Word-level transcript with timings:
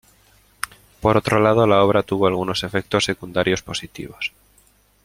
Por 0.99 1.15
otro 1.15 1.39
lado 1.39 1.67
la 1.67 1.83
obra 1.83 2.01
tuvo 2.01 2.25
algunos 2.25 2.63
efectos 2.63 3.05
secundarios 3.05 3.61
positivos. 3.61 4.33